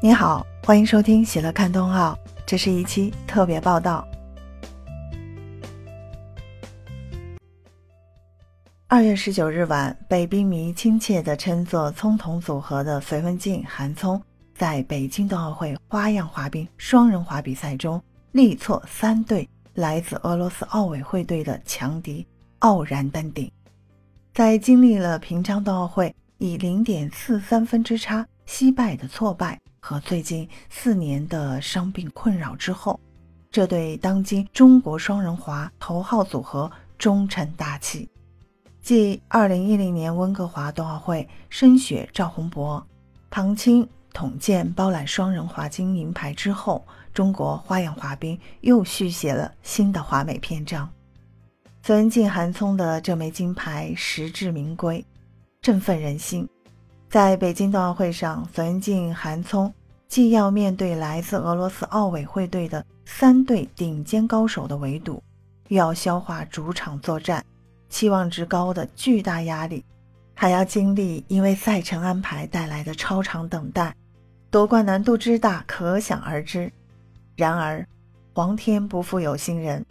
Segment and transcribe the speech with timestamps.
[0.00, 4.06] 你好，欢迎收听喜乐看冬奥，这是一期特别报道。
[8.86, 14.22] 二月十九日晚，被冰迷亲切地称作“葱桶组合”的隋文静、韩聪，
[14.54, 22.24] 在北京冬奥会花样滑冰双人滑比赛中力挫三队来自俄罗斯奥委会队的强敌，
[22.60, 23.50] 傲然登顶。
[24.32, 29.58] 在经历了平昌冬奥会以零点四三分之差惜败的挫败。
[29.80, 32.98] 和最近四年的伤病困扰之后，
[33.50, 38.08] 这对当今中国双人滑头号组合终成大器。
[38.80, 42.84] 继2010年温哥华冬奥会申雪赵宏博、
[43.30, 50.88] 庞青统建包揽双人滑金银牌之后，中国花样滑冰又续写了新的华美篇章。
[51.82, 55.04] 隋文静、韩聪的这枚金牌实至名归，
[55.62, 56.48] 振奋人心。
[57.10, 59.72] 在北京冬奥会上，孙静、韩聪。
[60.08, 65.22] 既要面对来自俄罗斯奥委会队的三队顶尖高手的围堵，
[65.68, 67.44] 又要消化主场作战
[67.88, 69.82] 期望值高的巨大压力，
[70.34, 73.94] 还要经历因为赛程安排带来的超长等待，
[74.50, 76.70] 夺冠难度之大可想而知。
[77.36, 77.86] 然而，
[78.34, 79.84] 皇天不负有心人，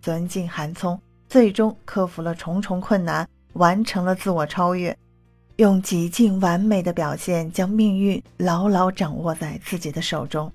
[0.00, 4.96] 尊敬韩聪最终克服了重重困难，完成了自我超越。
[5.58, 10.52] 用极尽完美的表现，将命运牢牢掌握在自己的手中，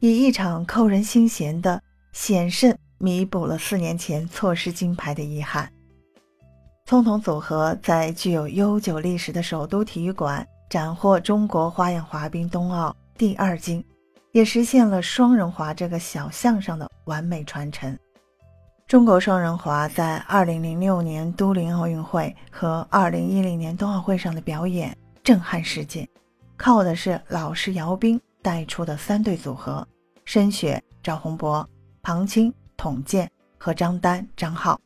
[0.00, 1.78] 以一场扣人心弦的
[2.14, 5.70] 险胜，弥补了四年前错失金牌的遗憾。
[6.86, 13.84] 葱桶组合在具有悠久历史的首都体育馆斩获中国花样滑冰冬奥第二金，
[14.32, 17.94] 也实现了双人滑这个小项上的完美传承。
[18.88, 26.08] 中国双人滑在2006年都灵奥运会和2010年冬奥会上的表演震撼世界，
[26.56, 29.86] 靠的是老师姚兵带出的三对组合：
[30.24, 31.68] 申雪、赵宏博、
[32.00, 34.80] 庞青、统建和张丹、张浩。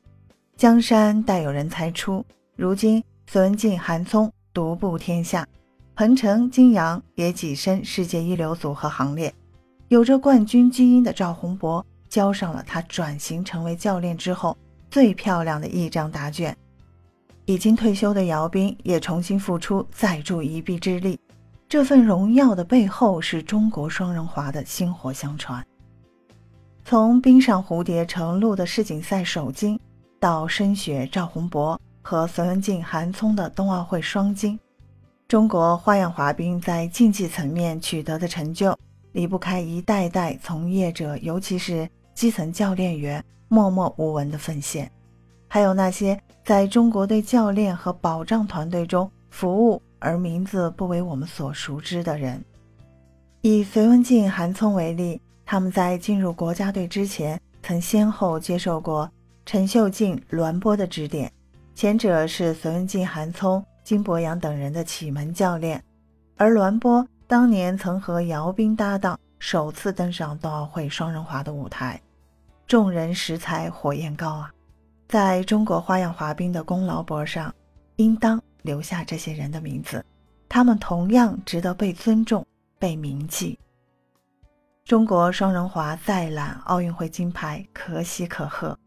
[0.57, 2.27] 江山代有人才出，
[2.57, 5.47] 如今孙文静、韩聪独步天下，
[5.95, 9.33] 彭程、金阳也跻身世界一流组合行列。
[9.87, 11.87] 有着冠军基因的赵宏博。
[12.13, 14.55] 交上了他转型成为教练之后
[14.91, 16.55] 最漂亮的一张答卷。
[17.47, 21.19] 已经退休的姚斌也重新复出，再助一臂之力。
[21.67, 25.67] 这份荣耀的背后是中国双人滑的薪火相传。
[26.85, 29.81] 从冰上蝴蝶程璐的世锦赛首金，
[30.21, 34.61] 到申雪赵宏博和隋文静韩聪的冬奥会双金，
[35.27, 38.79] 中国花样滑冰在竞技层面取得的成就，
[39.13, 41.89] 离不开一代代从业者，尤其是。
[42.23, 44.89] 基层教练员默默无闻的奉献，
[45.49, 52.41] 还有那些在中国队教练和保障团队中服务而名字不为我们所熟知的人。
[53.41, 59.11] 以隋文静、韩聪为例，他们在进入国家队之前，曾先后接受过
[59.45, 61.29] 陈秀静、栾波的指点。
[61.75, 65.83] 前者是隋文静、韩聪、金博洋等人的启蒙教练，
[66.37, 69.19] 而栾波当年曾和姚斌搭档。
[69.41, 72.01] 首次登上冬奥会双人滑的舞台，
[72.73, 74.51] 众人拾柴火焰高啊！
[75.07, 77.55] 在中国花样滑冰的功劳簿上，
[77.97, 80.03] 应当留下这些人的名字，
[80.49, 82.43] 他们同样值得被尊重、
[82.79, 83.59] 被铭记。
[84.87, 88.79] 中国双人滑再揽奥运会金牌，可喜可贺。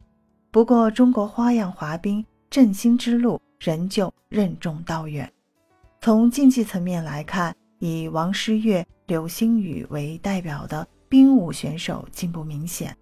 [0.50, 5.31] 不过，中国花样滑冰振兴之路仍旧任重道远。
[6.01, 8.84] 从竞技层面来看，以王诗玥。
[9.06, 12.97] 刘星宇为代表的冰舞选手进步明显，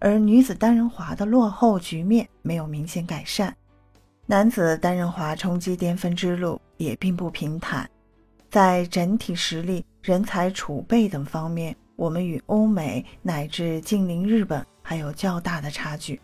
[0.00, 3.54] 而女子单人滑的落后局面没有明显改善。
[4.26, 7.88] 男子单人滑冲击巅峰之路也并不平坦，
[8.50, 16.20] 在整体实力、人才储备等方面，我们与欧美乃至近邻日本还有较大的差距。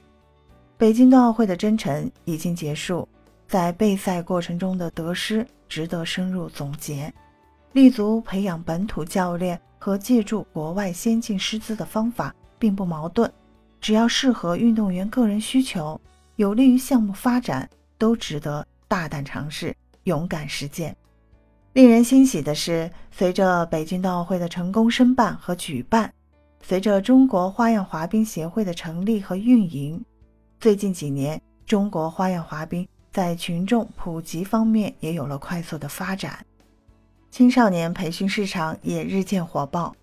[0.78, 3.08] 北京冬奥会的征程已经结束，
[3.46, 7.12] 在备赛过程中的得失值得深入总结。
[7.72, 13.30] 立足培养本土教练和借助国外先进师资的方法并不矛盾，
[13.80, 16.00] 只要适合运动员个人需求，
[16.36, 17.68] 有利于项目发展，
[17.98, 20.96] 都值得大胆尝试、勇敢实践。
[21.72, 26.12] 令人欣喜的是，随着北京冬奥会的成功申办和举办，
[26.62, 30.02] 随着中国花样滑冰协会的成立和运营，
[30.58, 36.44] 最近几年，中国花样滑冰在群众普及方面也有了快速的发展。
[37.30, 39.94] 青少年培训市场也日渐火爆。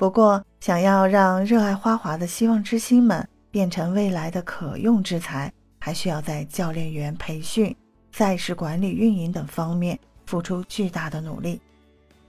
[0.00, 7.76] 不过，想要让热爱花滑的希望之星们变成未来的可用之才，还需要在教练员培训、
[8.10, 11.60] 赛事管理、运营等方面付出巨大的努力。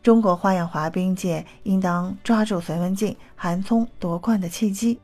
[0.03, 4.99] 中国花样滑冰界应当抓住隋文静、韩聪夺冠的契机，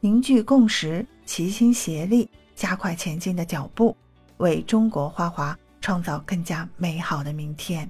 [0.00, 3.96] 凝聚共识，齐心协力，加快前进的脚步，
[4.38, 7.88] 为中国花滑创造更加美好的明天。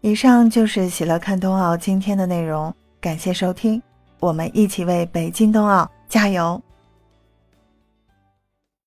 [0.00, 3.82] 以上就是喜乐看冬奥今天的内容，感谢收听，
[4.18, 6.60] 我们一起为北京冬奥加油！